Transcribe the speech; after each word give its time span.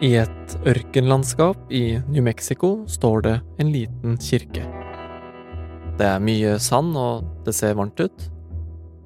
I 0.00 0.14
et 0.22 0.54
ørkenlandskap 0.66 1.68
i 1.70 1.98
New 2.08 2.24
Mexico 2.24 2.86
står 2.90 3.22
det 3.26 3.34
en 3.60 3.72
liten 3.74 4.16
kirke. 4.22 4.64
Det 5.98 6.06
er 6.08 6.22
mye 6.22 6.56
sand, 6.62 6.96
og 6.96 7.26
det 7.44 7.54
ser 7.54 7.76
varmt 7.78 8.00
ut. 8.00 8.28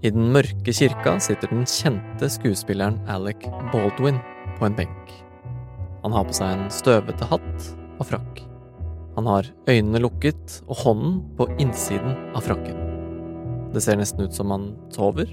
I 0.06 0.12
den 0.14 0.30
mørke 0.32 0.72
kirka 0.76 1.16
sitter 1.20 1.50
den 1.50 1.66
kjente 1.66 2.28
skuespilleren 2.30 3.00
Alec 3.10 3.48
Baldwin 3.72 4.20
på 4.58 4.68
en 4.68 4.76
benk. 4.78 5.14
Han 6.04 6.14
har 6.14 6.28
på 6.28 6.36
seg 6.38 6.54
en 6.54 6.70
støvete 6.70 7.26
hatt 7.32 7.70
og 7.98 8.06
frakk. 8.12 8.42
Han 9.16 9.26
har 9.26 9.48
øynene 9.66 10.04
lukket 10.04 10.60
og 10.68 10.84
hånden 10.84 11.18
på 11.38 11.48
innsiden 11.58 12.14
av 12.36 12.44
frakken. 12.46 12.78
Det 13.74 13.82
ser 13.82 13.98
nesten 13.98 14.28
ut 14.28 14.36
som 14.36 14.52
han 14.54 14.70
sover. 14.94 15.32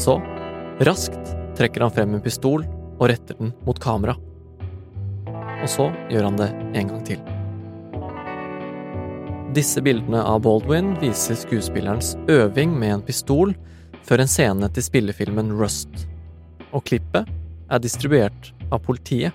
Så, 0.00 0.18
raskt, 0.82 1.36
trekker 1.56 1.84
han 1.84 1.92
frem 1.94 2.16
en 2.16 2.24
pistol 2.24 2.64
og 3.02 3.08
retter 3.10 3.34
den 3.38 3.50
mot 3.66 3.78
kamera. 3.82 4.14
Og 5.62 5.68
så 5.70 5.88
gjør 6.10 6.28
han 6.28 6.38
det 6.38 6.48
en 6.78 6.92
gang 6.92 7.02
til. 7.06 7.22
Disse 9.52 9.82
bildene 9.84 10.22
av 10.24 10.40
Baldwin 10.46 10.94
viser 11.02 11.36
skuespillerens 11.36 12.14
øving 12.30 12.72
med 12.78 12.94
en 12.94 13.04
pistol 13.04 13.52
før 14.06 14.22
en 14.22 14.30
scene 14.30 14.70
til 14.72 14.86
spillefilmen 14.86 15.52
Rust. 15.58 16.06
Og 16.72 16.86
klippet 16.88 17.28
er 17.68 17.82
distribuert 17.82 18.52
av 18.72 18.80
politiet. 18.86 19.34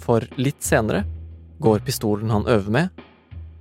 For 0.00 0.28
litt 0.38 0.62
senere 0.64 1.02
går 1.60 1.82
pistolen 1.86 2.30
han 2.32 2.46
øver 2.48 2.70
med, 2.76 3.02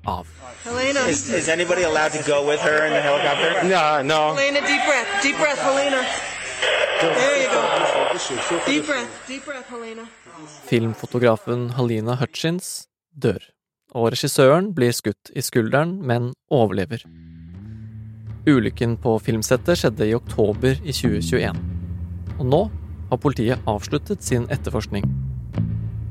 av. 0.07 0.27
Helena. 0.63 1.07
Is, 1.09 1.27
is 1.29 1.49
anybody 1.49 1.83
allowed 1.83 2.11
to 2.11 2.23
go 2.23 2.47
with 2.47 2.61
her 2.61 2.85
in 2.85 2.93
the 2.93 3.01
helicopter? 3.01 3.63
No, 3.63 4.01
no. 4.01 4.35
Helena, 4.35 4.61
deep 4.61 4.85
breath. 4.85 5.23
Deep 5.23 5.37
breath, 5.37 5.59
Helena. 5.59 6.03
There 6.99 7.37
you 7.41 7.49
go. 7.51 7.69
Deep 8.67 8.85
breath. 8.85 9.27
Deep 9.27 9.45
breath, 9.45 9.69
Helena. 9.71 10.07
Filmfotografen 10.67 11.69
Halina 11.77 12.15
Hutchins 12.19 12.87
dør, 13.15 13.39
og 13.95 14.11
regissøren 14.13 14.73
blir 14.75 14.91
skutt 14.95 15.31
i 15.35 15.43
skulderen, 15.45 15.97
men 16.03 16.33
overlever. 16.51 17.05
Ulykken 18.49 18.97
på 18.99 19.15
filmsettet 19.23 19.79
skjedde 19.79 20.09
i 20.09 20.17
oktober 20.17 20.77
i 20.83 20.95
2021, 20.95 21.63
og 22.39 22.45
nå 22.51 22.61
har 23.09 23.23
politiet 23.23 23.65
avsluttet 23.69 24.25
sin 24.25 24.49
etterforskning. 24.51 25.07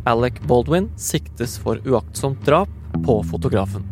Alec 0.09 0.41
Baldwin 0.49 0.89
siktes 0.97 1.59
for 1.61 1.83
uaktsomt 1.85 2.41
drap 2.47 2.73
på 3.05 3.21
fotografen. 3.29 3.85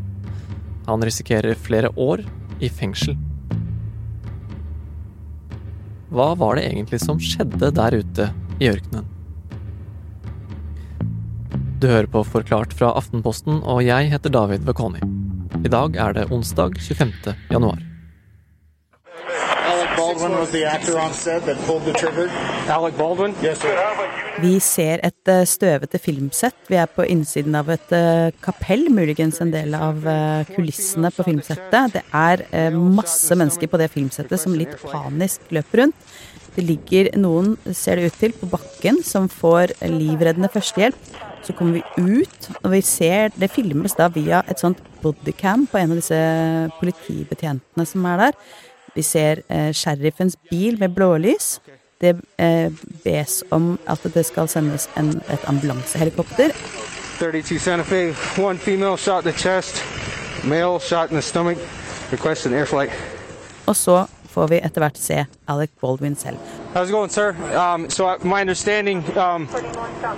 Han 0.86 1.04
risikerer 1.04 1.58
flere 1.58 1.92
år 1.96 2.24
i 2.62 2.70
fengsel. 2.72 3.16
Hva 6.06 6.34
var 6.38 6.54
det 6.54 6.68
egentlig 6.68 7.00
som 7.02 7.18
skjedde 7.18 7.72
der 7.74 7.96
ute 7.98 8.28
i 8.62 8.68
ørkenen? 8.70 9.08
Du 11.82 11.88
hører 11.90 12.06
på 12.08 12.22
Forklart 12.24 12.72
fra 12.72 12.92
Aftenposten, 12.96 13.58
og 13.66 13.82
jeg 13.84 14.12
heter 14.12 14.32
David 14.32 14.62
Vekoni. 14.68 15.02
I 15.66 15.72
dag 15.72 15.98
er 15.98 16.14
det 16.16 16.28
onsdag 16.32 16.78
25. 16.78 17.34
januar. 17.50 17.82
Alec 19.66 19.96
Baldwin 19.96 20.38
was 20.38 20.50
the 20.50 20.64
actor 20.64 20.98
on 20.98 21.12
set 21.12 21.44
that. 21.44 21.58
Alec 22.68 22.96
Baldwin? 22.98 23.34
Yes, 23.44 23.60
sir. 23.62 23.78
Vi 24.42 24.56
ser 24.60 25.00
et 25.06 25.30
eh, 25.30 25.44
støvete 25.48 26.00
filmsett. 26.02 26.56
Vi 26.70 26.78
er 26.80 26.88
på 26.90 27.04
innsiden 27.06 27.54
av 27.58 27.70
et 27.72 27.92
eh, 27.94 28.32
kapell, 28.42 28.88
muligens 28.92 29.38
en 29.44 29.52
del 29.54 29.76
av 29.78 30.02
eh, 30.10 30.48
kulissene 30.50 31.12
på 31.14 31.26
filmsettet. 31.28 31.94
Det 31.94 32.02
er 32.10 32.74
masse 32.74 33.38
mennesker 33.38 33.70
på 33.70 33.80
det 33.80 33.90
filmsettet 33.94 34.42
som 34.42 34.56
litt 34.58 34.74
panisk 34.82 35.46
løper 35.54 35.84
rundt. 35.84 36.10
Det 36.56 36.64
ligger 36.64 37.10
noen, 37.20 37.54
ser 37.76 38.00
det 38.00 38.10
ut 38.10 38.20
til, 38.20 38.34
på 38.36 38.48
bakken 38.48 39.02
som 39.04 39.28
får 39.30 39.76
livreddende 39.92 40.50
førstehjelp. 40.52 41.10
Så 41.46 41.54
kommer 41.54 41.78
vi 41.78 42.20
ut, 42.24 42.48
og 42.62 42.70
vi 42.72 42.80
ser 42.82 43.30
Det 43.38 43.52
filmes 43.52 43.94
da 43.94 44.08
via 44.10 44.42
et 44.50 44.58
sånt 44.58 44.80
bodycam 45.02 45.68
på 45.70 45.78
en 45.78 45.92
av 45.92 46.00
disse 46.00 46.20
politibetjentene 46.80 47.86
som 47.86 48.06
er 48.10 48.24
der. 48.24 48.38
Vi 48.96 49.04
ser 49.04 49.44
eh, 49.52 49.72
sheriffens 49.76 50.38
bil 50.50 50.80
med 50.80 50.96
blålys. 50.96 51.58
Det 52.00 52.16
eh, 52.38 52.72
bes 53.04 53.44
om 53.50 53.78
at 53.86 54.02
det 54.14 54.26
skal 54.26 54.48
sendes 54.48 54.88
en, 54.96 55.14
et 55.32 55.48
ambulansehelikopter. 55.48 56.52
32 57.18 57.58
Santa 57.58 57.84
Fe. 57.84 58.14
One 58.42 58.58
female 58.58 58.96
shot 58.96 59.24
in 59.24 59.32
the 59.32 59.38
chest. 59.38 59.82
Male 60.44 60.80
shot 60.80 61.10
in 61.10 61.16
the 61.16 61.22
stomach. 61.22 61.58
Request 62.12 62.46
an 62.46 62.54
air 62.54 62.66
flight. 62.66 62.92
Og 63.66 63.76
så 63.76 64.06
får 64.30 64.48
vi 64.48 64.58
etter 64.60 64.80
hvert 64.84 64.98
se 65.00 65.24
Alec 65.48 65.70
Baldwin 65.80 66.16
selv. 66.16 66.36
How's 66.74 66.88
it 66.88 66.92
going, 66.92 67.10
sir? 67.10 67.32
Um, 67.56 67.88
so 67.90 68.06
uh, 68.06 68.18
my 68.24 68.40
understanding, 68.40 68.98
um, 69.16 69.48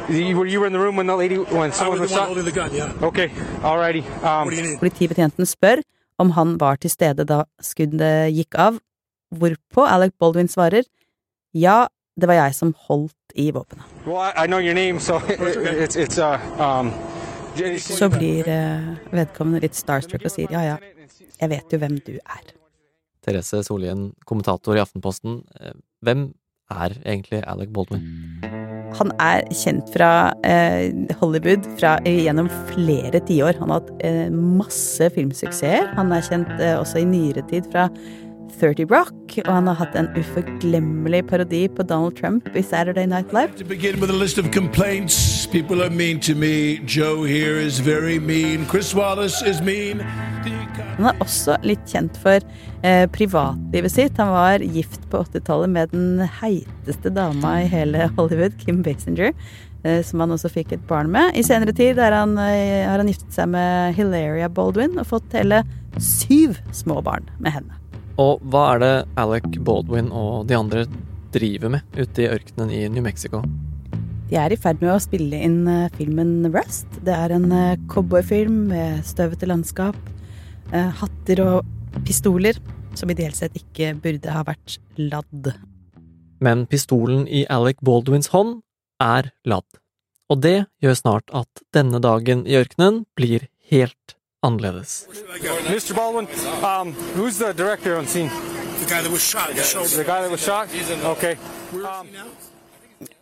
you, 0.08 0.36
were 0.36 0.46
you 0.46 0.64
in 0.66 0.72
the 0.72 0.78
room 0.78 0.96
when 0.96 1.06
the 1.06 1.16
lady, 1.16 1.36
when 1.38 1.72
someone 1.72 2.00
was 2.00 2.10
was 2.10 2.18
shot? 2.18 2.34
the 2.34 2.50
gun, 2.50 2.70
yeah. 2.74 3.06
Okay, 3.08 3.28
alrighty. 3.62 4.02
Um, 4.24 4.44
What 4.44 4.50
do 4.50 4.56
you 4.56 4.62
need? 4.62 4.78
Politibetjenten 4.80 5.46
spør 5.46 5.82
om 6.18 6.30
han 6.30 6.56
var 6.60 6.76
til 6.76 6.90
stede 6.90 7.24
da 7.24 7.44
skuddet 7.62 8.34
gikk 8.34 8.58
av, 8.58 8.80
hvorpå 9.30 9.86
Alec 9.86 10.12
Baldwin 10.18 10.48
svarer 10.48 10.82
ja, 11.58 11.78
det 12.18 12.26
var 12.30 12.34
jeg 12.40 12.54
som 12.58 12.72
holdt 12.88 13.14
i 13.38 13.50
våpenet. 13.54 13.84
well, 14.06 14.18
I, 14.18 14.44
I 14.44 14.46
know 14.50 14.58
your 14.58 14.74
name, 14.74 14.98
so 15.00 15.18
it's 15.28 15.96
it's. 15.96 16.18
J- 17.58 17.78
Så 17.82 18.08
blir 18.12 18.46
eh, 18.48 18.92
vedkommende 19.10 19.60
litt 19.64 19.74
starstruck 19.74 20.22
og 20.26 20.30
sier 20.30 20.52
ja, 20.54 20.60
ja, 20.62 20.76
jeg 21.40 21.50
vet 21.50 21.72
jo 21.74 21.78
hvem 21.82 21.96
du 22.06 22.12
er. 22.20 22.52
Therese 23.26 23.64
Solien, 23.66 24.12
kommentator 24.26 24.78
i 24.78 24.82
Aftenposten. 24.82 25.40
Eh, 25.60 25.74
Hvem 26.06 26.28
er 26.70 26.94
egentlig 27.02 27.40
Alec 27.50 27.72
Baldwin? 27.74 28.04
Han 29.00 29.10
er 29.20 29.42
kjent 29.52 29.90
fra 29.92 30.10
eh, 30.46 30.92
Hollywood 31.20 31.66
fra, 31.80 31.96
gjennom 32.06 32.46
flere 32.70 33.20
tiår. 33.26 33.58
Han 33.60 33.72
har 33.74 33.82
hatt 33.82 33.90
eh, 34.06 34.28
masse 34.32 35.10
filmsuksesser. 35.16 35.90
Han 35.98 36.14
er 36.14 36.24
kjent 36.28 36.54
eh, 36.60 36.76
også 36.78 37.02
i 37.02 37.08
nyere 37.10 37.42
tid 37.50 37.66
fra 37.72 37.88
30 38.60 38.88
Rock, 38.90 39.34
og 39.44 39.50
han 39.52 39.68
har 39.70 39.78
hatt 39.80 39.96
en 39.98 40.08
uforglemmelig 40.16 41.24
parodi 41.30 41.66
på 41.68 41.84
Donald 41.86 42.16
Trump 42.18 42.48
i 42.56 42.62
Saturday 42.62 43.06
Night 43.06 43.32
Live. 43.32 43.56
To 43.58 43.64
begin 43.64 44.00
with 44.00 44.10
a 44.10 44.16
list 44.16 44.38
of 44.38 44.50
complaints, 44.52 45.46
people 45.46 45.82
are 45.84 45.90
mean 45.90 46.20
to 46.20 46.34
me. 46.34 46.80
Joe 46.86 47.24
here 47.24 47.60
is 47.60 47.80
very 47.80 48.18
mean. 48.18 48.66
Chris 48.66 48.94
Wallace 48.94 49.42
is 49.42 49.60
mean. 49.60 50.00
Han 50.98 51.12
er 51.12 51.22
også 51.22 51.54
litt 51.62 51.84
kjent 51.86 52.16
for 52.18 52.42
eh, 52.82 53.04
privatlivet 53.14 53.92
sitt. 53.94 54.18
Han 54.18 54.34
var 54.34 54.64
gift 54.64 55.04
på 55.12 55.22
80-tallet 55.28 55.70
med 55.70 55.94
den 55.94 56.24
heiteste 56.40 57.12
dama 57.14 57.60
i 57.62 57.70
hele 57.70 58.08
Hollywood, 58.16 58.58
Kim 58.58 58.82
Basinger. 58.82 59.34
Eh, 59.86 60.02
som 60.02 60.20
han 60.20 60.34
også 60.34 60.50
fikk 60.50 60.74
et 60.74 60.86
barn 60.88 61.10
med. 61.14 61.36
I 61.38 61.44
senere 61.46 61.72
tid 61.76 62.00
han, 62.02 62.36
eh, 62.38 62.86
har 62.88 62.98
han 62.98 63.06
giftet 63.06 63.32
seg 63.32 63.48
med 63.48 63.94
Hilaria 63.94 64.48
Baldwin 64.48 64.98
og 64.98 65.06
fått 65.06 65.38
hele 65.38 65.62
syv 66.02 66.58
små 66.72 66.98
barn 67.02 67.30
med 67.38 67.54
henne. 67.54 67.78
Og 68.18 68.42
hva 68.50 68.64
er 68.74 68.82
det 68.82 68.94
Alec 69.22 69.46
Baldwin 69.62 70.10
og 70.10 70.48
de 70.50 70.56
andre 70.58 70.84
driver 71.34 71.70
med 71.76 71.98
ute 71.98 72.24
i 72.24 72.30
ørkenen 72.32 72.72
i 72.74 72.80
New 72.90 73.04
Mexico? 73.04 73.44
De 74.28 74.36
er 74.36 74.52
i 74.52 74.58
ferd 74.60 74.82
med 74.82 74.90
å 74.92 75.00
spille 75.00 75.38
inn 75.46 75.62
eh, 75.70 75.86
filmen 75.96 76.50
Rust. 76.52 76.98
Det 77.06 77.14
er 77.14 77.32
en 77.36 77.46
eh, 77.54 77.78
cowboyfilm 77.88 78.66
med 78.72 79.06
støvete 79.08 79.48
landskap, 79.48 79.96
eh, 80.72 80.90
hatter 80.98 81.44
og 81.44 82.02
pistoler, 82.04 82.58
som 82.98 83.08
ideelt 83.14 83.38
sett 83.38 83.56
ikke 83.56 83.94
burde 84.02 84.34
ha 84.34 84.42
vært 84.44 84.80
ladd. 84.98 85.52
Men 86.44 86.66
pistolen 86.68 87.24
i 87.30 87.46
Alec 87.50 87.80
Baldwins 87.86 88.32
hånd 88.34 88.58
er 89.00 89.30
ladd. 89.48 89.80
Og 90.28 90.42
det 90.44 90.58
gjør 90.84 90.98
snart 90.98 91.32
at 91.32 91.62
denne 91.72 92.02
dagen 92.04 92.44
i 92.44 92.58
ørkenen 92.58 93.04
blir 93.16 93.46
helt 93.70 94.17
annerledes. 94.42 95.08
Mr. 95.68 95.94
Baldwin, 95.94 96.28
um, 96.62 96.92
who's 97.14 97.38
the 97.38 97.52
director 97.52 97.96
on 97.96 98.06
scene? 98.06 98.30
The 98.78 98.86
guy 98.86 99.02
that 99.02 99.10
was 99.10 99.22
shot 99.22 99.48
the 99.54 100.04
guy 100.04 100.22
that 100.22 100.30
was 100.30 100.40
shot? 100.40 100.68
Okay. 101.04 101.36
Um, 101.72 102.06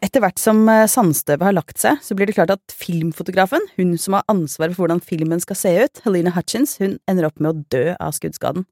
Etter 0.01 0.23
hvert 0.25 0.41
som 0.41 0.63
eh, 0.73 0.87
sandstøvet 0.89 1.45
har 1.45 1.55
lagt 1.57 1.81
seg, 1.81 1.99
så 2.05 2.17
blir 2.17 2.29
det 2.29 2.37
klart 2.37 2.53
at 2.55 2.73
filmfotografen, 2.73 3.65
hun 3.77 3.97
som 4.01 4.17
har 4.17 4.25
ansvaret 4.33 4.77
for 4.77 4.87
hvordan 4.87 5.03
filmen 5.05 5.43
skal 5.43 5.59
se 5.59 5.73
ut, 5.85 6.01
Helena 6.07 6.33
Hutchins, 6.33 6.79
hun 6.81 6.97
ender 7.11 7.29
opp 7.29 7.41
med 7.41 7.51
å 7.51 7.65
dø 7.75 7.85
av 8.01 8.15
skuddskaden. 8.17 8.65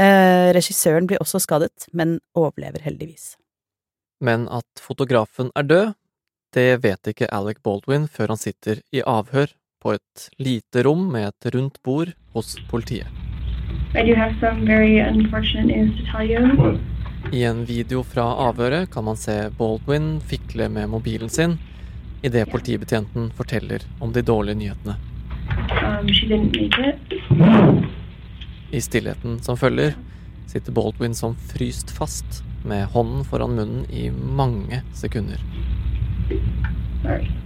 Eh, 0.00 0.52
regissøren 0.56 1.08
blir 1.08 1.20
også 1.20 1.42
skadet, 1.44 1.88
men 1.96 2.18
overlever 2.36 2.84
heldigvis. 2.84 3.34
Men 4.24 4.46
at 4.48 4.68
fotografen 4.80 5.52
er 5.56 5.68
død, 5.68 5.94
det 6.56 6.68
vet 6.84 7.12
ikke 7.12 7.28
Alec 7.36 7.60
Baldwin 7.64 8.06
før 8.08 8.32
han 8.32 8.40
sitter 8.40 8.80
i 8.96 9.02
avhør 9.04 9.52
på 9.82 9.92
et 9.96 10.28
lite 10.38 10.82
rom 10.82 11.12
med 11.12 11.28
et 11.28 11.54
rundt 11.54 11.82
bord 11.82 12.12
hos 12.32 12.56
politiet. 12.70 13.06
I 17.32 17.42
en 17.44 17.64
video 17.64 18.02
fra 18.02 18.26
avhøret 18.48 18.90
kan 18.92 19.04
man 19.04 19.16
se 19.16 19.36
Baldwin 19.58 20.20
fikle 20.20 20.68
med 20.68 20.90
mobilen 20.92 21.32
sin 21.32 21.58
idet 22.22 22.50
politibetjenten 22.50 23.30
forteller 23.36 23.82
om 24.00 24.12
de 24.12 24.22
dårlige 24.22 24.54
nyhetene. 24.54 24.96
Um. 25.86 26.06
I 28.70 28.80
stillheten 28.80 29.38
som 29.42 29.56
følger, 29.56 29.94
sitter 30.46 30.72
Baldwin 30.72 31.14
som 31.14 31.36
fryst 31.54 31.90
fast, 31.90 32.42
med 32.66 32.86
hånden 32.94 33.24
foran 33.24 33.54
munnen 33.54 33.90
i 33.90 34.10
mange 34.10 34.82
sekunder. 34.94 35.42
Sorry. 37.02 37.45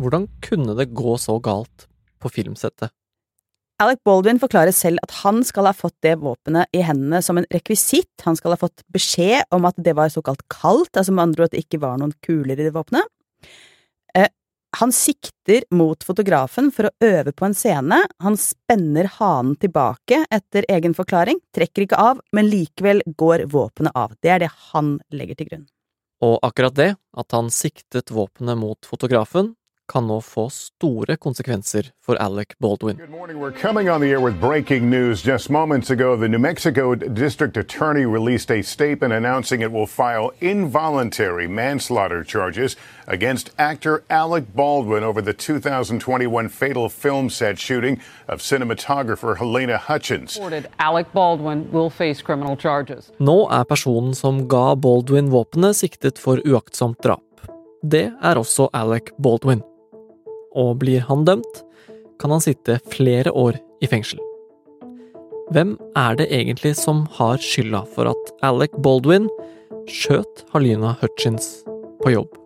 Hvordan 0.00 0.28
kunne 0.44 0.76
det 0.78 0.92
gå 0.96 1.16
så 1.20 1.38
galt 1.42 1.86
på 2.22 2.30
filmsettet? 2.32 2.92
Alec 3.82 3.98
Baldwin 4.06 4.38
forklarer 4.38 4.74
selv 4.74 5.02
at 5.02 5.14
han 5.22 5.40
skal 5.46 5.66
ha 5.66 5.72
fått 5.74 5.96
det 6.04 6.14
våpenet 6.22 6.70
i 6.76 6.84
hendene 6.86 7.18
som 7.24 7.40
en 7.40 7.48
rekvisitt, 7.50 8.12
han 8.22 8.36
skal 8.38 8.54
ha 8.54 8.60
fått 8.60 8.84
beskjed 8.94 9.48
om 9.54 9.66
at 9.66 9.78
det 9.82 9.96
var 9.98 10.12
såkalt 10.12 10.44
kaldt, 10.52 10.94
altså 10.94 11.14
med 11.14 11.24
andre 11.24 11.42
ord 11.42 11.50
at 11.50 11.56
det 11.56 11.64
ikke 11.64 11.80
var 11.82 11.98
noen 11.98 12.14
kuler 12.22 12.54
i 12.54 12.66
det 12.68 12.74
våpenet. 12.76 13.08
Eh, 14.14 14.28
han 14.78 14.94
sikter 14.94 15.66
mot 15.74 16.04
fotografen 16.06 16.70
for 16.74 16.88
å 16.88 17.08
øve 17.08 17.34
på 17.34 17.48
en 17.48 17.56
scene, 17.58 17.98
han 18.22 18.38
spenner 18.38 19.10
hanen 19.18 19.56
tilbake 19.60 20.22
etter 20.30 20.68
egen 20.70 20.94
forklaring, 20.94 21.40
trekker 21.56 21.88
ikke 21.88 21.98
av, 21.98 22.22
men 22.36 22.52
likevel 22.52 23.02
går 23.18 23.48
våpenet 23.50 23.96
av. 23.98 24.14
Det 24.22 24.30
er 24.30 24.44
det 24.44 24.52
han 24.70 24.94
legger 25.10 25.40
til 25.40 25.50
grunn. 25.50 25.66
Og 26.22 26.38
akkurat 26.46 26.78
det, 26.78 26.92
at 27.18 27.34
han 27.34 27.50
siktet 27.50 28.14
våpenet 28.14 28.60
mot 28.60 28.78
fotografen, 28.86 29.56
kan 29.92 30.06
nå 30.06 30.20
få 30.20 30.48
store 30.50 31.16
konsekvenser 31.16 31.90
for 32.06 32.16
Alec 32.16 32.58
Baldwin. 32.58 32.96
Good 32.96 33.10
morning. 33.10 33.40
We're 33.40 33.60
coming 33.60 33.90
on 33.90 34.00
the 34.00 34.10
air 34.10 34.20
with 34.20 34.40
breaking 34.40 34.90
news. 34.90 35.22
Just 35.22 35.50
moments 35.50 35.90
ago, 35.90 36.16
the 36.16 36.28
New 36.28 36.38
Mexico 36.38 36.94
District 36.94 37.56
Attorney 37.56 38.06
released 38.06 38.50
a 38.50 38.62
statement 38.62 39.12
announcing 39.12 39.62
it 39.62 39.70
will 39.70 39.86
file 39.86 40.32
involuntary 40.40 41.46
manslaughter 41.46 42.24
charges 42.24 42.76
against 43.06 43.50
actor 43.58 44.02
Alec 44.08 44.44
Baldwin 44.54 45.04
over 45.04 45.20
the 45.22 45.34
2021 45.34 46.48
fatal 46.48 46.88
film 46.88 47.30
set 47.30 47.58
shooting 47.58 48.00
of 48.28 48.40
cinematographer 48.40 49.36
Helena 49.36 49.78
Hutchins. 49.78 50.36
Reported 50.36 50.68
Alec 50.78 51.12
Baldwin 51.12 51.70
will 51.72 51.90
face 51.90 52.22
criminal 52.22 52.56
charges. 52.56 53.10
Nå 53.18 53.48
er 53.50 53.64
personen 53.64 54.14
som 54.14 54.48
ga 54.48 54.74
Baldwin 54.74 55.30
våpenet 55.30 55.76
siktet 55.76 56.18
for 56.18 56.40
uaktsomt 56.46 57.02
drap. 57.02 57.20
Det 57.82 58.12
er 58.22 58.38
også 58.38 58.68
Alec 58.72 59.12
Baldwin. 59.22 59.62
Og 60.58 60.76
blir 60.82 61.04
han 61.08 61.24
dømt, 61.28 61.62
kan 62.20 62.30
han 62.34 62.44
sitte 62.44 62.78
flere 62.92 63.32
år 63.32 63.58
i 63.82 63.88
fengsel. 63.90 64.20
Hvem 65.52 65.74
er 65.98 66.16
det 66.16 66.28
egentlig 66.32 66.76
som 66.78 67.06
har 67.18 67.40
skylda 67.42 67.82
for 67.94 68.08
at 68.12 68.30
Alec 68.46 68.72
Baldwin 68.84 69.26
skjøt 69.90 70.46
Halina 70.52 70.94
Hutchins 71.02 71.58
på 72.04 72.14
jobb? 72.14 72.38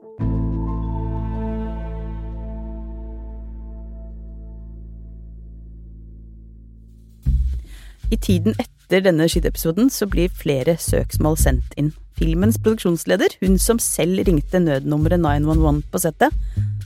I 8.10 8.16
tiden 8.22 8.54
etter 8.62 9.02
denne 9.02 9.26
skyteepisoden 9.26 9.90
så 9.90 10.06
blir 10.10 10.30
flere 10.30 10.76
søksmål 10.78 11.38
sendt 11.42 11.78
inn. 11.78 11.90
Filmens 12.16 12.56
produksjonsleder, 12.62 13.36
hun 13.42 13.58
som 13.60 13.80
selv 13.82 14.22
ringte 14.24 14.60
nødnummeret 14.62 15.20
911 15.20 15.82
på 15.92 16.00
settet, 16.00 16.32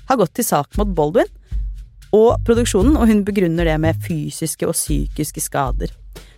har 0.09 0.19
gått 0.19 0.35
til 0.35 0.47
sak 0.47 0.75
mot 0.79 0.91
Baldwin 0.97 1.31
og 2.17 2.41
produksjonen, 2.47 2.97
og 2.99 3.07
hun 3.07 3.23
begrunner 3.27 3.69
det 3.69 3.77
med 3.83 3.99
fysiske 4.03 4.67
og 4.67 4.75
psykiske 4.75 5.43
skader. 5.45 5.93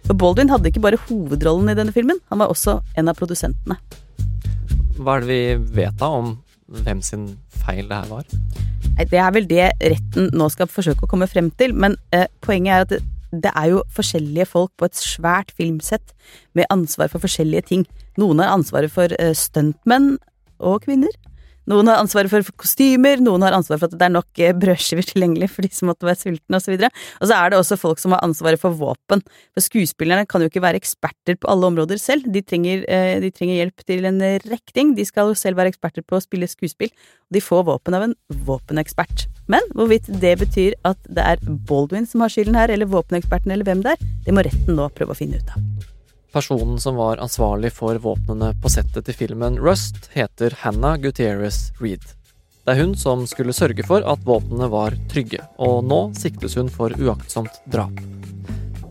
For 0.05 0.19
Baldwin 0.19 0.53
hadde 0.53 0.69
ikke 0.69 0.83
bare 0.85 1.01
hovedrollen 1.09 1.73
i 1.73 1.77
denne 1.79 1.95
filmen, 1.95 2.21
han 2.29 2.43
var 2.43 2.53
også 2.53 2.81
en 2.99 3.09
av 3.09 3.17
produsentene. 3.17 3.79
Hva 4.99 5.17
er 5.17 5.25
det 5.25 5.31
vi 5.33 5.79
vet 5.81 5.97
da 6.01 6.11
om 6.19 6.35
hvem 6.83 7.01
sin 7.05 7.31
feil 7.63 7.89
det 7.89 7.97
her 8.03 8.13
var? 8.13 8.29
Nei, 8.93 9.07
Det 9.09 9.19
er 9.19 9.33
vel 9.33 9.49
det 9.49 9.71
retten 9.81 10.31
nå 10.37 10.49
skal 10.53 10.69
forsøke 10.69 11.07
å 11.07 11.11
komme 11.11 11.29
frem 11.31 11.51
til, 11.57 11.73
men 11.73 11.97
eh, 12.13 12.29
poenget 12.45 12.73
er 12.75 12.85
at 12.85 12.93
det, 12.93 13.01
det 13.33 13.53
er 13.57 13.71
jo 13.73 13.83
forskjellige 13.97 14.49
folk 14.51 14.73
på 14.77 14.89
et 14.89 14.99
svært 14.99 15.53
filmsett 15.57 16.13
med 16.53 16.69
ansvar 16.69 17.09
for 17.09 17.25
forskjellige 17.25 17.69
ting. 17.73 17.87
Noen 18.21 18.43
har 18.43 18.57
ansvaret 18.57 18.93
for 18.93 19.13
eh, 19.19 19.35
stuntmenn 19.37 20.17
og 20.63 20.83
kvinner. 20.85 21.13
Noen 21.71 21.87
har 21.87 22.01
ansvaret 22.03 22.31
for 22.31 22.55
kostymer, 22.59 23.21
noen 23.23 23.45
har 23.47 23.55
ansvaret 23.55 23.79
for 23.79 23.93
at 23.93 23.95
det 23.95 24.07
er 24.09 24.15
nok 24.17 24.41
eh, 24.43 24.55
brødskiver 24.59 25.07
tilgjengelig 25.07 25.49
for 25.53 25.63
de 25.63 25.71
som 25.71 25.87
måtte 25.93 26.09
være 26.09 26.19
sultne, 26.19 26.59
osv. 26.59 26.75
Og, 26.75 26.89
og 27.23 27.31
så 27.31 27.37
er 27.37 27.53
det 27.53 27.61
også 27.61 27.79
folk 27.79 28.03
som 28.03 28.17
har 28.17 28.25
ansvaret 28.27 28.59
for 28.59 28.75
våpen. 28.81 29.23
For 29.55 29.63
skuespillerne 29.63 30.27
kan 30.27 30.43
jo 30.43 30.51
ikke 30.51 30.65
være 30.65 30.81
eksperter 30.83 31.39
på 31.39 31.51
alle 31.53 31.71
områder 31.71 32.03
selv. 32.03 32.27
De 32.35 32.43
trenger, 32.43 32.83
eh, 32.91 33.15
de 33.23 33.31
trenger 33.31 33.61
hjelp 33.61 33.87
til 33.87 34.11
en 34.11 34.19
rekke. 34.43 34.89
De 34.99 35.07
skal 35.07 35.31
jo 35.31 35.39
selv 35.39 35.61
være 35.61 35.71
eksperter 35.71 36.03
på 36.03 36.19
å 36.19 36.25
spille 36.25 36.51
skuespill. 36.51 36.91
Og 37.31 37.39
de 37.39 37.45
får 37.45 37.63
våpen 37.71 37.95
av 37.95 38.09
en 38.09 38.19
våpenekspert. 38.51 39.29
Men 39.53 39.63
hvorvidt 39.77 40.11
det 40.23 40.35
betyr 40.43 40.75
at 40.89 40.99
det 41.07 41.23
er 41.23 41.47
Baldwin 41.71 42.11
som 42.11 42.27
har 42.27 42.35
skylden 42.35 42.59
her, 42.59 42.75
eller 42.75 42.91
våpeneksperten, 42.91 43.55
eller 43.55 43.69
hvem 43.69 43.87
det 43.87 43.95
er, 43.95 44.13
det 44.27 44.35
må 44.35 44.43
retten 44.43 44.79
nå 44.79 44.91
prøve 44.97 45.15
å 45.15 45.23
finne 45.23 45.39
ut 45.39 45.55
av. 45.55 45.92
Personen 46.33 46.81
som 46.81 46.97
var 46.97 47.17
ansvarlig 47.17 47.73
for 47.77 47.99
våpnene 48.01 48.55
på 48.63 48.71
settet 48.73 49.05
til 49.05 49.17
filmen 49.17 49.59
Rust, 49.61 50.09
heter 50.15 50.55
Hannah 50.63 50.97
Gutierrez 50.97 51.67
Reed. 51.81 52.07
Det 52.65 52.73
er 52.73 52.81
hun 52.81 52.95
som 52.97 53.27
skulle 53.29 53.53
sørge 53.53 53.85
for 53.85 54.07
at 54.09 54.25
våpnene 54.25 54.71
var 54.73 54.97
trygge, 55.13 55.43
og 55.61 55.83
nå 55.85 56.01
siktes 56.17 56.57
hun 56.57 56.73
for 56.73 56.95
uaktsomt 56.97 57.61
drap. 57.69 58.01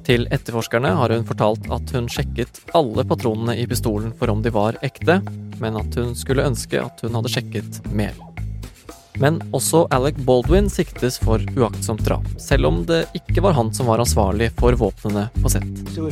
Til 0.05 0.27
etterforskerne 0.29 0.93
har 0.99 1.15
hun 1.15 1.25
fortalt 1.25 1.65
at 1.73 1.93
hun 1.95 2.09
sjekket 2.13 2.61
alle 2.77 3.07
patronene 3.09 3.57
i 3.57 3.65
pistolen 3.69 4.13
for 4.19 4.29
om 4.29 4.45
de 4.45 4.53
var 4.53 4.77
ekte, 4.85 5.17
men 5.63 5.81
at 5.81 5.97
hun 5.97 6.13
skulle 6.19 6.45
ønske 6.45 6.77
at 6.77 7.01
hun 7.01 7.17
hadde 7.17 7.33
sjekket 7.33 7.81
mer. 7.89 8.13
Men 9.21 9.37
også 9.53 9.83
Alec 9.93 10.17
Baldwin 10.25 10.69
siktes 10.69 11.19
for 11.21 11.43
uaktsomt 11.57 12.01
drap, 12.07 12.25
selv 12.41 12.65
om 12.65 12.81
det 12.89 13.03
ikke 13.17 13.43
var 13.45 13.53
han 13.53 13.69
som 13.73 13.91
var 13.91 14.01
ansvarlig 14.01 14.49
for 14.57 14.73
våpnene 14.73 15.27
på 15.43 15.51
sett. 15.53 15.83
So 15.93 16.09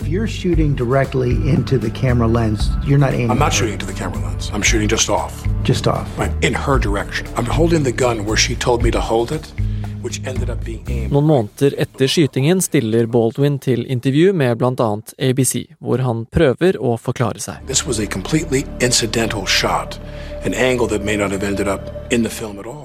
lens. 2.30 2.70
I'm 3.30 3.40
not 3.40 3.54
shooting 3.54 3.80
to 3.80 3.86
the 3.86 3.94
camera 3.94 4.22
lens. 4.22 4.52
I'm 4.52 4.64
shooting 4.64 4.90
just 4.90 5.10
off. 5.10 5.44
Just 5.64 5.88
off. 5.88 6.08
Right, 6.20 6.32
in 6.44 6.54
her 6.54 6.78
direction. 6.78 7.28
I'm 7.36 7.46
holding 7.46 7.84
the 7.84 7.92
gun 7.92 8.26
where 8.26 8.38
she 8.38 8.56
told 8.56 8.84
me 8.84 8.92
to 8.92 9.00
hold 9.00 9.32
it. 9.32 9.54
Noen 11.10 11.26
måneder 11.26 11.74
etter 11.78 12.08
skytingen 12.08 12.62
stiller 12.64 13.06
Baldwin 13.06 13.58
til 13.60 13.84
intervju 13.92 14.32
med 14.34 14.58
bl.a. 14.58 14.88
ABC, 15.20 15.66
hvor 15.80 16.00
han 16.00 16.24
prøver 16.32 16.80
å 16.80 16.96
forklare 16.96 17.44
seg. 17.44 17.60
This 17.68 17.84
was 17.88 18.00
a 18.00 18.08
completely 18.08 18.64
incidental 18.80 19.44
shot, 19.46 20.00
an 20.46 20.54
angle 20.54 20.88
that 20.88 21.04
may 21.04 21.18
not 21.18 21.32
have 21.32 21.44
ended 21.44 21.68
up 21.68 21.92
in 22.14 22.24
the 22.24 22.32
film 22.32 22.60
at 22.60 22.66
all. 22.66 22.79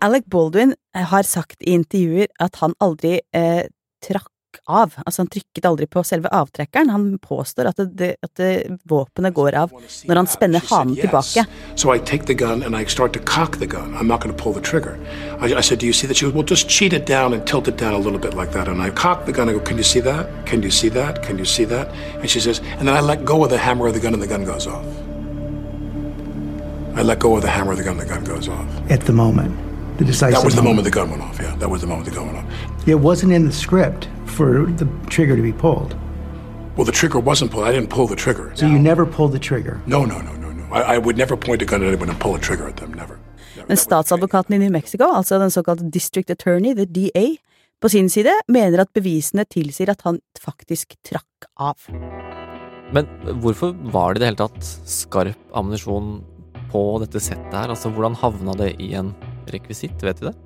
Alec 0.00 0.24
Baldwin 0.26 0.74
eh, 0.96 1.02
har 1.02 1.22
sagt 1.22 1.62
i 1.62 1.74
intervjuer 1.74 2.28
at 2.38 2.58
han 2.62 2.74
aldri 2.80 3.18
eh, 3.34 3.64
trakk 4.04 4.30
av. 4.68 4.94
Altså, 5.04 5.22
han 5.22 5.30
trykket 5.32 5.66
aldri 5.66 5.86
på 5.90 6.02
selve 6.06 6.30
avtrekkeren. 6.34 6.90
Han 6.90 7.18
påstår 7.22 7.68
at, 7.70 7.80
det, 7.98 8.14
at 8.22 8.30
det, 8.38 8.78
våpenet 8.88 9.34
går 9.34 9.56
av 9.58 9.72
når 9.74 10.20
han 10.20 10.30
spenner 10.30 10.64
hanen 10.70 10.94
tilbake. 10.96 11.44
So 11.76 11.92
I 11.92 11.98
take 11.98 12.26
the 12.26 12.34
gun 12.34 12.62
and 12.62 12.76
I 12.76 12.84
start 12.84 13.12
to 13.14 13.20
cock 13.20 13.58
the 13.58 13.66
gun. 13.66 13.94
I'm 13.94 14.06
not 14.06 14.20
going 14.20 14.34
to 14.34 14.42
pull 14.42 14.52
the 14.52 14.60
trigger. 14.60 14.98
I, 15.40 15.54
I 15.54 15.60
said, 15.60 15.78
Do 15.78 15.86
you 15.86 15.92
see 15.92 16.06
that? 16.06 16.16
She 16.16 16.26
goes, 16.26 16.34
Well, 16.34 16.46
just 16.46 16.68
cheat 16.68 16.92
it 16.92 17.06
down 17.06 17.34
and 17.34 17.46
tilt 17.46 17.68
it 17.68 17.76
down 17.76 17.94
a 17.94 17.98
little 17.98 18.18
bit 18.18 18.34
like 18.34 18.52
that. 18.52 18.68
And 18.68 18.80
I 18.80 18.90
cock 18.90 19.26
the 19.26 19.32
gun. 19.32 19.48
I 19.48 19.52
go, 19.52 19.60
Can 19.60 19.76
you 19.76 19.84
see 19.84 20.00
that? 20.00 20.46
Can 20.46 20.62
you 20.62 20.70
see 20.70 20.88
that? 20.90 21.22
Can 21.22 21.38
you 21.38 21.44
see 21.44 21.64
that? 21.66 21.88
And 22.20 22.30
she 22.30 22.40
says, 22.40 22.60
And 22.78 22.88
then 22.88 22.96
I 22.96 23.00
let 23.00 23.24
go 23.24 23.44
of 23.44 23.50
the 23.50 23.58
hammer 23.58 23.86
of 23.88 23.94
the 23.94 24.00
gun 24.00 24.14
and 24.14 24.22
the 24.22 24.28
gun 24.28 24.44
goes 24.44 24.66
off. 24.66 24.86
I 26.96 27.02
let 27.02 27.18
go 27.20 27.36
of 27.36 27.42
the 27.42 27.50
hammer 27.50 27.72
of 27.72 27.78
the 27.78 27.84
gun 27.84 28.00
and 28.00 28.08
the 28.08 28.14
gun 28.14 28.24
goes 28.24 28.48
off. 28.48 28.90
At 28.90 29.02
the 29.02 29.12
moment. 29.12 29.67
The 29.98 30.04
decisive 30.04 30.38
That 30.38 30.44
was 30.44 30.54
the 30.54 30.62
moment 30.62 30.84
the 30.84 30.90
gun 30.90 31.10
went 31.10 31.22
off, 31.22 31.38
yeah. 31.40 31.56
That 31.56 31.68
was 31.68 31.80
the 31.80 31.88
moment 31.88 32.06
the 32.08 32.14
gun 32.14 32.26
went 32.26 32.38
off. 32.38 32.88
It 32.88 32.94
wasn't 32.94 33.32
in 33.32 33.44
the 33.44 33.52
script 33.52 34.08
for 34.26 34.66
the 34.66 34.86
trigger 35.10 35.34
to 35.36 35.42
be 35.42 35.52
pulled. 35.52 35.96
Well, 36.76 36.84
the 36.84 36.92
trigger 36.92 37.18
wasn't 37.18 37.50
pulled. 37.50 37.66
I 37.66 37.72
didn't 37.72 37.90
pull 37.90 38.06
the 38.06 38.14
trigger. 38.14 38.52
So 38.54 38.66
you 38.66 38.78
never 38.78 39.04
pulled 39.04 39.32
the 39.32 39.40
trigger. 39.40 39.80
No, 39.86 40.04
no, 40.04 40.20
no, 40.20 40.32
no, 40.36 40.52
no. 40.52 40.64
I, 40.72 40.94
I 40.94 40.98
would 40.98 41.16
never 41.16 41.36
point 41.36 41.62
a 41.62 41.64
gun 41.64 41.82
at 41.82 41.88
anyone 41.88 42.08
and 42.10 42.20
pull 42.20 42.36
a 42.36 42.38
trigger 42.38 42.68
at 42.68 42.76
them. 42.76 42.94
Never. 42.94 43.18
Men 43.66 43.76
statsadvokaten 43.76 44.54
i 44.54 44.58
New 44.58 44.70
Mexico, 44.70 45.04
altså 45.04 45.38
den 45.38 45.50
såkalte 45.50 45.90
district 45.90 46.30
attorney, 46.30 46.74
the 46.74 46.86
DA, 46.86 47.36
på 47.80 47.88
sin 47.88 48.10
side 48.10 48.32
mener 48.48 48.80
at 48.82 48.92
bevisene 48.94 49.44
tilsier 49.44 49.90
at 49.90 50.00
han 50.06 50.20
faktisk 50.40 50.94
trakk 51.06 51.50
av. 51.58 51.76
Men 52.94 53.10
hvorfor 53.42 53.74
var 53.92 54.14
det 54.14 54.18
i 54.18 54.22
det 54.22 54.30
hele 54.30 54.40
tatt 54.40 54.70
skarp 54.88 55.58
ammunisjon 55.58 56.22
på 56.72 56.84
dette 57.02 57.20
settet 57.20 57.54
her? 57.54 57.74
Altså, 57.74 57.90
hvordan 57.90 58.16
havna 58.18 58.54
det 58.58 58.72
i 58.80 58.94
en 58.98 59.12
rekvisitt, 59.54 59.98
vet 60.04 60.22
vi 60.22 60.30
det? 60.30 60.36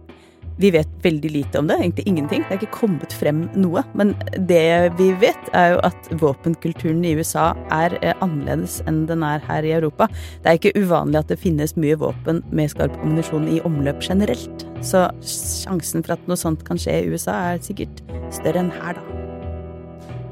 Vi 0.57 0.71
vet 0.71 0.89
veldig 1.03 1.31
lite 1.31 1.59
om 1.59 1.67
det, 1.67 1.79
egentlig 1.81 2.05
ingenting. 2.09 2.43
Det 2.45 2.55
er 2.55 2.61
ikke 2.61 2.77
kommet 2.77 3.15
frem 3.17 3.47
noe. 3.57 3.83
Men 3.99 4.13
det 4.37 4.93
vi 4.99 5.09
vet, 5.23 5.49
er 5.57 5.75
jo 5.75 5.79
at 5.89 6.11
våpenkulturen 6.21 7.01
i 7.09 7.15
USA 7.17 7.53
er 7.73 7.97
eh, 8.03 8.13
annerledes 8.25 8.81
enn 8.91 9.05
den 9.09 9.25
er 9.27 9.43
her 9.47 9.65
i 9.67 9.73
Europa. 9.79 10.11
Det 10.43 10.51
er 10.51 10.61
ikke 10.61 10.75
uvanlig 10.77 11.23
at 11.23 11.33
det 11.33 11.41
finnes 11.41 11.75
mye 11.81 11.97
våpen 11.99 12.43
med 12.53 12.73
skarp 12.75 12.95
ammunisjon 13.01 13.49
i 13.49 13.63
omløp 13.67 14.05
generelt. 14.05 14.67
Så 14.85 15.07
sjansen 15.25 16.05
for 16.05 16.19
at 16.19 16.29
noe 16.29 16.39
sånt 16.39 16.67
kan 16.69 16.81
skje 16.81 17.01
i 17.01 17.09
USA, 17.09 17.39
er 17.55 17.65
sikkert 17.65 18.05
større 18.35 18.67
enn 18.67 18.73
her, 18.77 19.01
da. 19.01 19.21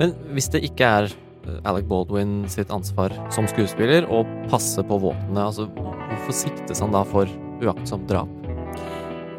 Men 0.00 0.14
hvis 0.34 0.48
det 0.52 0.62
ikke 0.68 0.92
er 1.00 1.08
eh, 1.08 1.62
Alec 1.68 1.88
Baldwin 1.88 2.42
sitt 2.52 2.70
ansvar 2.74 3.16
som 3.32 3.48
skuespiller 3.48 4.04
å 4.12 4.22
passe 4.52 4.84
på 4.84 5.00
våpnene, 5.00 5.48
altså 5.48 5.66
hvorfor 5.72 6.36
siktes 6.44 6.84
han 6.84 6.92
da 6.92 7.06
for 7.08 7.40
uaktsomt 7.64 8.06
drap? 8.12 8.39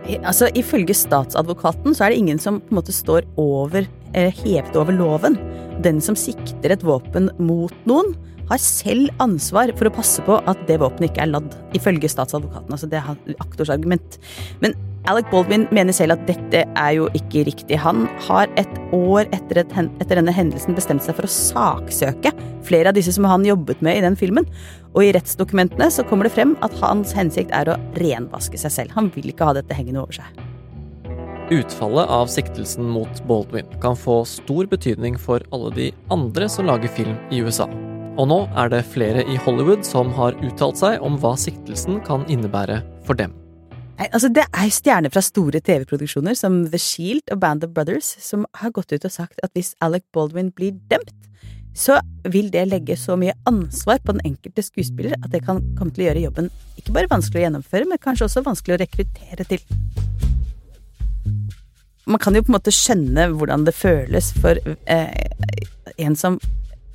Altså, 0.10 0.50
Ifølge 0.58 0.96
statsadvokaten 0.98 1.96
så 1.96 2.06
er 2.06 2.14
det 2.14 2.22
ingen 2.22 2.42
som 2.42 2.60
på 2.62 2.74
en 2.74 2.80
måte 2.80 2.96
står 2.96 3.28
over, 3.40 3.86
eller 4.12 4.42
hevet 4.42 4.76
over 4.80 4.96
loven. 4.96 5.38
Den 5.86 6.02
som 6.04 6.18
sikter 6.18 6.74
et 6.74 6.86
våpen 6.86 7.30
mot 7.40 7.74
noen, 7.90 8.16
har 8.52 8.60
selv 8.60 9.08
ansvar 9.24 9.72
for 9.80 9.88
å 9.88 9.94
passe 9.96 10.24
på 10.28 10.36
at 10.50 10.66
det 10.68 10.82
våpenet 10.82 11.14
ikke 11.14 11.24
er 11.24 11.32
ladd, 11.32 11.54
ifølge 11.78 12.10
statsadvokaten. 12.12 12.74
Altså 12.76 12.90
det 12.92 13.00
er 13.00 13.38
aktors 13.40 13.72
argument. 13.72 14.18
Men 14.60 14.76
Alec 15.10 15.32
Baldwin 15.32 15.64
mener 15.74 15.96
selv 15.98 16.14
at 16.14 16.28
dette 16.28 16.62
er 16.62 16.92
jo 16.94 17.08
ikke 17.18 17.42
riktig. 17.48 17.80
Han 17.82 18.06
har 18.28 18.52
et 18.60 18.70
år 18.94 19.26
etter, 19.34 19.64
et, 19.64 19.74
etter 20.04 20.20
denne 20.20 20.34
hendelsen 20.36 20.78
bestemt 20.78 21.02
seg 21.02 21.18
for 21.18 21.26
å 21.26 21.32
saksøke 21.34 22.34
flere 22.68 22.92
av 22.92 22.98
disse 22.98 23.16
som 23.16 23.26
han 23.26 23.48
jobbet 23.48 23.82
med 23.82 23.98
i 23.98 24.04
den 24.06 24.18
filmen. 24.20 24.46
Og 24.94 25.08
i 25.08 25.12
rettsdokumentene 25.18 25.90
så 25.90 26.06
kommer 26.06 26.30
det 26.30 26.36
frem 26.36 26.54
at 26.62 26.78
hans 26.84 27.16
hensikt 27.18 27.54
er 27.58 27.74
å 27.74 27.80
renvaske 27.98 28.62
seg 28.62 28.76
selv. 28.78 28.94
Han 28.94 29.10
vil 29.16 29.34
ikke 29.34 29.50
ha 29.50 29.58
dette 29.58 29.78
hengende 29.78 30.06
over 30.06 30.22
seg. 30.22 30.42
Utfallet 31.52 32.14
av 32.22 32.30
siktelsen 32.32 32.86
mot 32.88 33.26
Baldwin 33.28 33.68
kan 33.84 33.98
få 33.98 34.22
stor 34.30 34.70
betydning 34.72 35.18
for 35.20 35.44
alle 35.52 35.74
de 35.76 35.90
andre 36.14 36.48
som 36.48 36.70
lager 36.70 36.94
film 36.94 37.18
i 37.34 37.42
USA. 37.42 37.66
Og 38.22 38.28
nå 38.30 38.44
er 38.60 38.70
det 38.70 38.86
flere 38.94 39.26
i 39.26 39.42
Hollywood 39.42 39.82
som 39.88 40.14
har 40.14 40.38
uttalt 40.46 40.78
seg 40.80 41.02
om 41.02 41.18
hva 41.20 41.34
siktelsen 41.40 42.04
kan 42.06 42.28
innebære 42.30 42.84
for 43.08 43.18
dem. 43.18 43.41
Altså 44.10 44.32
Det 44.34 44.48
er 44.50 44.70
stjerner 44.74 45.14
fra 45.14 45.22
store 45.22 45.60
TV-produksjoner 45.62 46.38
som 46.38 46.64
The 46.72 46.80
Shield 46.82 47.28
og 47.34 47.42
Band 47.44 47.66
of 47.68 47.74
Brothers 47.76 48.16
som 48.24 48.48
har 48.58 48.74
gått 48.74 48.94
ut 48.96 49.06
og 49.06 49.14
sagt 49.14 49.42
at 49.44 49.52
hvis 49.54 49.76
Alec 49.82 50.08
Baldwin 50.14 50.50
blir 50.56 50.74
dømt, 50.90 51.14
så 51.78 52.00
vil 52.34 52.50
det 52.52 52.66
legge 52.68 52.98
så 53.00 53.16
mye 53.20 53.36
ansvar 53.48 54.02
på 54.04 54.16
den 54.18 54.26
enkelte 54.34 54.64
skuespiller 54.66 55.14
at 55.22 55.30
det 55.32 55.44
kan 55.46 55.62
komme 55.78 55.94
til 55.94 56.04
å 56.04 56.08
gjøre 56.10 56.26
jobben 56.26 56.50
ikke 56.82 56.96
bare 56.96 57.12
vanskelig 57.12 57.42
å 57.42 57.46
gjennomføre, 57.46 57.88
men 57.88 58.02
kanskje 58.02 58.26
også 58.28 58.44
vanskelig 58.46 58.76
å 58.76 58.82
rekruttere 58.82 59.46
til. 59.48 59.62
Man 62.10 62.20
kan 62.20 62.36
jo 62.36 62.42
på 62.42 62.52
en 62.52 62.58
måte 62.58 62.74
skjønne 62.74 63.28
hvordan 63.36 63.68
det 63.68 63.76
føles 63.78 64.32
for 64.42 64.58
eh, 64.90 65.12
en 66.02 66.18
som 66.18 66.40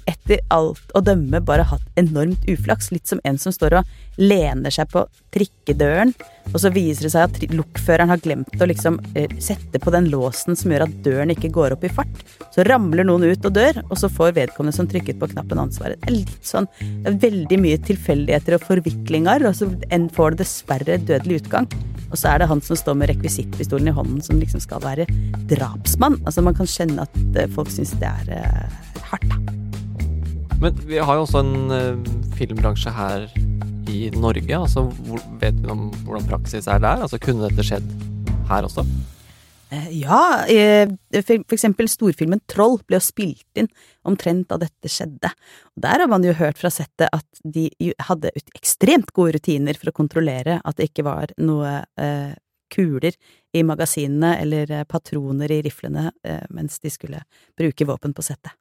etter 0.07 0.41
alt 0.55 0.93
å 0.95 1.03
dømme 1.05 1.41
bare 1.45 1.67
hatt 1.67 2.01
enormt 2.01 2.47
uflaks. 2.51 2.93
Litt 2.95 3.11
som 3.11 3.21
en 3.27 3.39
som 3.39 3.55
står 3.55 3.81
og 3.81 3.95
lener 4.17 4.73
seg 4.73 4.89
på 4.93 5.03
trikkedøren, 5.35 6.15
og 6.53 6.61
så 6.63 6.71
viser 6.73 7.07
det 7.07 7.13
seg 7.13 7.27
at 7.27 7.57
lokføreren 7.57 8.13
har 8.13 8.23
glemt 8.23 8.63
å 8.63 8.69
liksom 8.71 8.99
eh, 9.19 9.33
sette 9.43 9.81
på 9.83 9.93
den 9.93 10.09
låsen 10.13 10.57
som 10.57 10.73
gjør 10.73 10.87
at 10.87 10.95
døren 11.05 11.35
ikke 11.35 11.51
går 11.55 11.75
opp 11.77 11.85
i 11.85 11.93
fart. 11.93 12.23
Så 12.55 12.65
ramler 12.69 13.07
noen 13.07 13.27
ut 13.27 13.49
og 13.49 13.57
dør, 13.59 13.83
og 13.89 13.99
så 14.01 14.11
får 14.13 14.37
vedkommende 14.39 14.77
som 14.77 14.89
trykket 14.91 15.21
på 15.21 15.31
knappen 15.35 15.61
ansvaret. 15.67 16.01
Det 16.01 16.13
er 16.13 16.19
litt 16.21 16.47
sånn 16.47 16.71
det 16.81 17.11
er 17.11 17.21
veldig 17.27 17.61
mye 17.63 17.83
tilfeldigheter 17.91 18.57
og 18.57 18.65
forviklinger, 18.71 19.47
og 19.51 19.59
så 19.59 19.69
får 20.17 20.35
det 20.35 20.45
dessverre 20.45 20.99
dødelig 21.11 21.43
utgang. 21.43 21.69
Og 22.07 22.19
så 22.21 22.31
er 22.31 22.41
det 22.41 22.51
han 22.51 22.63
som 22.63 22.79
står 22.79 22.99
med 23.01 23.11
rekvisittpistolen 23.11 23.91
i 23.91 23.97
hånden, 23.97 24.23
som 24.23 24.41
liksom 24.41 24.63
skal 24.63 24.83
være 24.85 25.09
drapsmann. 25.51 26.21
Altså 26.25 26.47
Man 26.47 26.57
kan 26.57 26.71
kjenne 26.71 27.07
at 27.07 27.21
eh, 27.37 27.51
folk 27.53 27.73
syns 27.75 27.97
det 28.01 28.09
er 28.09 28.35
uh, 28.47 29.01
hardt, 29.11 29.31
da. 29.35 29.66
Men 30.63 30.79
vi 30.89 30.99
har 30.99 31.19
jo 31.19 31.27
også 31.27 31.43
en 31.43 31.73
uh, 31.73 32.15
filmbransje 32.39 32.93
her 32.97 33.27
i 33.93 34.09
Norge. 34.15 34.57
altså 34.57 34.87
Vet 35.41 35.59
vi 35.61 35.73
om 35.73 35.91
hvordan 36.07 36.27
praksis 36.31 36.69
er 36.69 36.81
der? 36.83 37.05
Altså 37.05 37.21
Kunne 37.23 37.49
dette 37.49 37.67
skjedd 37.67 37.87
her 38.49 38.67
også? 38.67 38.87
Eh, 39.75 39.89
ja, 39.99 40.47
eh, 40.47 40.87
for 41.27 41.55
eksempel 41.57 41.89
storfilmen 41.91 42.39
Troll 42.47 42.79
ble 42.87 43.01
jo 43.01 43.03
spilt 43.03 43.59
inn 43.59 43.67
omtrent 44.07 44.47
da 44.53 44.61
dette 44.63 44.91
skjedde. 44.91 45.33
Der 45.75 46.03
har 46.05 46.11
man 46.11 46.25
jo 46.25 46.35
hørt 46.39 46.61
fra 46.61 46.71
settet 46.71 47.11
at 47.11 47.41
de 47.43 47.67
hadde 48.07 48.31
ekstremt 48.55 49.11
gode 49.17 49.35
rutiner 49.37 49.79
for 49.79 49.91
å 49.91 49.97
kontrollere 49.97 50.61
at 50.63 50.79
det 50.79 50.93
ikke 50.93 51.07
var 51.09 51.35
noe 51.43 51.81
eh, 51.99 52.37
kuler 52.73 53.19
i 53.53 53.65
magasinene 53.67 54.37
eller 54.43 54.71
eh, 54.71 54.87
patroner 54.87 55.51
i 55.51 55.61
riflene 55.67 56.13
eh, 56.23 56.47
mens 56.55 56.79
de 56.83 56.93
skulle 56.93 57.25
bruke 57.59 57.89
våpen 57.91 58.15
på 58.15 58.23
settet. 58.23 58.55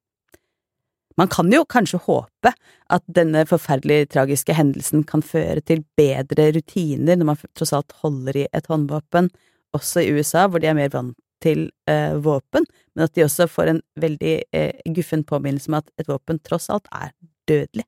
Man 1.19 1.31
kan 1.31 1.51
jo 1.53 1.63
kanskje 1.63 2.01
håpe 2.03 2.51
at 2.91 3.03
denne 3.07 3.45
forferdelig 3.47 4.09
tragiske 4.11 4.55
hendelsen 4.55 5.05
kan 5.07 5.23
føre 5.23 5.63
til 5.63 5.85
bedre 5.97 6.49
rutiner 6.57 7.15
når 7.15 7.29
man 7.31 7.43
tross 7.55 7.71
alt 7.75 7.95
holder 8.01 8.41
i 8.43 8.47
et 8.51 8.67
håndvåpen 8.67 9.31
også 9.75 10.03
i 10.03 10.11
USA, 10.15 10.45
hvor 10.47 10.63
de 10.63 10.69
er 10.71 10.77
mer 10.77 10.91
vant 10.93 11.15
til 11.43 11.67
eh, 11.89 12.15
våpen, 12.23 12.65
men 12.95 13.07
at 13.07 13.15
de 13.15 13.25
også 13.25 13.47
får 13.51 13.71
en 13.71 13.81
veldig 13.99 14.35
eh, 14.55 14.85
guffen 14.95 15.25
påminnelse 15.27 15.69
om 15.71 15.79
at 15.81 15.91
et 15.99 16.07
våpen 16.09 16.39
tross 16.45 16.69
alt 16.73 16.87
er 16.95 17.11
dødelig. 17.49 17.85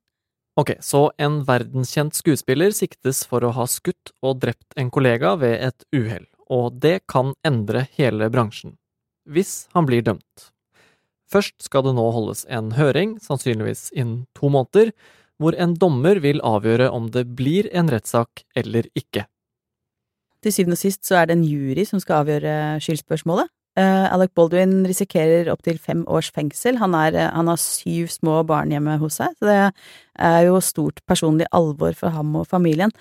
Ok, 0.58 0.74
så 0.82 1.08
en 1.22 1.44
verdenskjent 1.46 2.18
skuespiller 2.18 2.74
siktes 2.74 3.22
for 3.30 3.46
å 3.46 3.54
ha 3.54 3.68
skutt 3.70 4.12
og 4.26 4.40
drept 4.42 4.74
en 4.80 4.90
kollega 4.94 5.36
ved 5.40 5.56
et 5.70 5.86
uhell, 5.94 6.26
og 6.50 6.80
det 6.82 7.00
kan 7.12 7.36
endre 7.46 7.86
hele 7.98 8.30
bransjen. 8.34 8.76
Hvis 9.28 9.68
han 9.76 9.88
blir 9.90 10.06
dømt. 10.06 10.50
Først 11.28 11.56
skal 11.66 11.84
det 11.88 11.96
nå 11.98 12.06
holdes 12.16 12.46
en 12.48 12.72
høring, 12.78 13.18
sannsynligvis 13.24 13.90
innen 13.94 14.26
to 14.38 14.52
måneder, 14.54 14.94
hvor 15.38 15.58
en 15.60 15.76
dommer 15.78 16.22
vil 16.24 16.40
avgjøre 16.46 16.90
om 16.94 17.12
det 17.14 17.28
blir 17.38 17.68
en 17.76 17.92
rettssak 17.92 18.46
eller 18.58 18.88
ikke. 18.98 19.28
Til 20.44 20.54
syvende 20.54 20.78
og 20.78 20.82
sist 20.82 21.06
så 21.06 21.20
er 21.20 21.28
det 21.28 21.38
en 21.38 21.46
jury 21.46 21.84
som 21.86 22.02
skal 22.02 22.24
avgjøre 22.24 22.56
skyldspørsmålet. 22.84 23.52
Uh, 23.78 24.10
Alec 24.10 24.32
Baldwin 24.34 24.80
risikerer 24.90 25.52
opptil 25.54 25.78
fem 25.78 26.00
års 26.10 26.32
fengsel. 26.34 26.80
Han, 26.82 26.96
er, 26.98 27.14
uh, 27.14 27.28
han 27.36 27.50
har 27.52 27.60
syv 27.62 28.08
små 28.10 28.40
barn 28.50 28.72
hjemme 28.74 28.96
hos 28.98 29.20
seg, 29.20 29.36
så 29.38 29.46
det 29.46 29.58
er 30.26 30.48
jo 30.48 30.58
stort 30.66 31.04
personlig 31.06 31.46
alvor 31.54 31.94
for 32.00 32.16
ham 32.16 32.32
og 32.40 32.48
familien. 32.50 32.94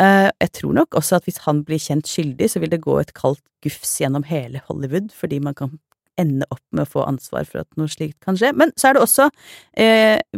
Uh, 0.00 0.30
jeg 0.40 0.54
tror 0.56 0.78
nok 0.78 0.96
også 0.96 1.18
at 1.18 1.28
hvis 1.28 1.42
han 1.44 1.60
blir 1.68 1.82
kjent 1.82 2.08
skyldig, 2.08 2.48
så 2.48 2.62
vil 2.62 2.72
det 2.72 2.80
gå 2.86 2.96
et 3.02 3.12
kaldt 3.18 3.44
gufs 3.64 3.98
gjennom 4.00 4.24
hele 4.24 4.62
Hollywood, 4.70 5.12
fordi 5.12 5.42
man 5.44 5.58
kan 5.58 5.76
ende 6.20 6.46
opp 6.52 6.62
med 6.74 6.84
å 6.84 6.92
få 6.92 7.06
ansvar 7.06 7.46
for 7.48 7.62
at 7.62 7.80
noe 7.80 7.90
slikt 7.90 8.18
kan 8.24 8.36
skje. 8.36 8.52
Men 8.58 8.74
så 8.76 8.90
er 8.90 8.96
det 8.96 9.02
også 9.06 9.30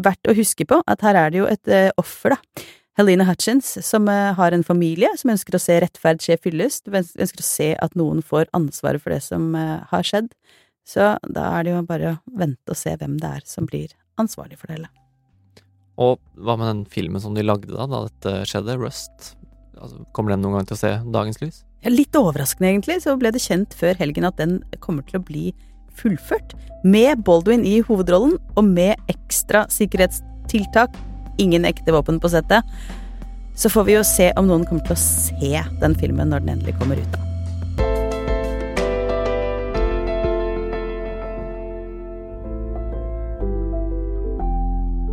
verdt 0.07 0.31
å 0.31 0.37
huske 0.39 0.67
på 0.71 0.79
at 0.87 1.03
her 1.03 1.19
er 1.19 1.33
det 1.35 1.41
jo 1.41 1.49
et 1.51 1.97
offer, 2.01 2.37
da 2.37 2.65
Helena 2.95 3.25
Hutchins, 3.27 3.79
som 3.83 4.09
eh, 4.09 4.33
har 4.35 4.55
en 4.55 4.63
familie 4.65 5.11
som 5.19 5.33
ønsker 5.33 5.57
å 5.57 5.63
se 5.63 5.81
rettferd 5.83 6.23
skje 6.23 6.37
fyllest, 6.45 6.87
ønsker 6.87 7.43
å 7.43 7.47
se 7.47 7.71
at 7.83 7.97
noen 7.99 8.23
får 8.23 8.47
ansvaret 8.55 9.03
for 9.03 9.11
det 9.11 9.23
som 9.25 9.49
eh, 9.59 9.81
har 9.91 10.07
skjedd. 10.07 10.31
Så 10.87 11.15
da 11.27 11.49
er 11.57 11.67
det 11.67 11.73
jo 11.73 11.81
bare 11.89 12.13
å 12.13 12.39
vente 12.39 12.71
og 12.71 12.79
se 12.79 12.93
hvem 13.01 13.17
det 13.19 13.33
er 13.41 13.49
som 13.51 13.67
blir 13.67 13.97
ansvarlig 14.21 14.61
for 14.61 14.71
det 14.71 14.79
hele. 14.79 14.93
Og 15.99 16.23
hva 16.39 16.55
med 16.59 16.71
den 16.71 16.85
filmen 16.91 17.23
som 17.23 17.35
de 17.35 17.43
lagde 17.43 17.75
da, 17.75 17.89
da 17.91 18.05
dette 18.07 18.45
skjedde, 18.51 18.79
Rust? 18.79 19.35
Altså, 19.85 20.01
kommer 20.17 20.33
den 20.33 20.45
noen 20.45 20.59
gang 20.59 20.69
til 20.69 20.79
å 20.79 20.81
se 20.81 20.93
dagens 21.13 21.41
lys? 21.43 21.63
Ja, 21.85 21.93
litt 21.93 22.17
overraskende, 22.17 22.71
egentlig, 22.71 23.03
så 23.05 23.17
ble 23.21 23.35
det 23.35 23.43
kjent 23.45 23.75
før 23.77 23.99
helgen 24.01 24.25
at 24.25 24.39
den 24.41 24.63
kommer 24.85 25.05
til 25.05 25.21
å 25.21 25.25
bli 25.27 25.51
fullført. 25.95 26.55
Med 26.85 27.25
Baldwin 27.27 27.67
i 27.69 27.81
hovedrollen, 27.85 28.39
og 28.57 28.65
med 28.65 28.97
ekstra 29.13 29.67
sikkerhetstiltak 29.73 30.97
ingen 31.39 31.69
ekte 31.69 31.93
våpen 31.93 32.21
på 32.21 32.31
settet. 32.33 32.65
Så 33.55 33.71
får 33.71 33.85
vi 33.87 33.99
jo 33.99 34.07
se 34.07 34.31
om 34.41 34.49
noen 34.49 34.65
kommer 34.67 34.87
til 34.89 34.97
å 34.97 35.03
se 35.05 35.63
den 35.83 35.95
filmen 36.01 36.33
når 36.33 36.47
den 36.47 36.57
endelig 36.57 36.79
kommer 36.81 36.99
ut. 36.99 37.13
da. 37.13 37.21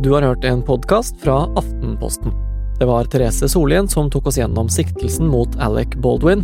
Du 0.02 0.10
har 0.16 0.24
hørt 0.26 0.42
en 0.44 0.64
podkast 0.66 1.20
fra 1.22 1.44
Aftenposten. 1.54 2.34
Det 2.82 2.86
var 2.86 3.04
Therese 3.04 3.48
Solien 3.48 3.88
som 3.88 4.08
tok 4.10 4.26
oss 4.26 4.36
gjennom 4.40 4.66
siktelsen 4.68 5.28
mot 5.30 5.52
Alec 5.62 5.92
Baldwin. 6.02 6.40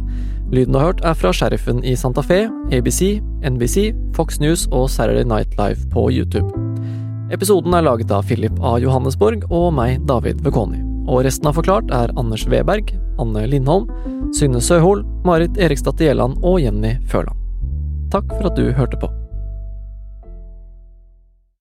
Lyden 0.53 0.73
du 0.73 0.79
har 0.79 0.93
hørt, 0.93 1.03
er 1.03 1.17
fra 1.19 1.33
Sheriffen 1.35 1.81
i 1.83 1.97
Santa 1.99 2.23
Fe, 2.23 2.45
ABC, 2.71 3.19
NBC, 3.43 3.89
Fox 4.15 4.39
News 4.39 4.69
og 4.71 4.87
Saturday 4.87 5.27
Night 5.27 5.59
Live 5.59 5.91
på 5.91 6.07
YouTube. 6.15 6.47
Episoden 7.35 7.75
er 7.75 7.83
laget 7.83 8.15
av 8.15 8.31
Philip 8.31 8.55
A. 8.63 8.77
Johannesborg 8.79 9.49
og 9.51 9.73
meg, 9.81 9.99
David 10.07 10.47
Vekoni. 10.47 10.79
Og 11.11 11.25
resten 11.27 11.51
av 11.51 11.59
Forklart 11.59 11.91
er 11.91 12.15
Anders 12.15 12.47
Weberg, 12.47 12.95
Anne 13.19 13.49
Lindholm, 13.51 13.91
Synne 14.31 14.63
Søhol, 14.63 15.03
Marit 15.27 15.59
Eriksdatter 15.59 16.13
Gjelland 16.13 16.39
og 16.47 16.61
Jenny 16.63 17.01
Førland. 17.11 17.35
Takk 18.15 18.31
for 18.37 18.53
at 18.53 18.63
du 18.63 18.71
hørte 18.79 19.03
på. 19.03 19.11